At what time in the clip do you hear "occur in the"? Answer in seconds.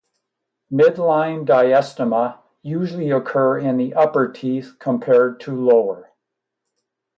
3.11-3.93